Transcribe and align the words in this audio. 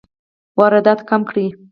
واردات 0.57 0.99
کم 1.09 1.21
کړئ 1.29 1.47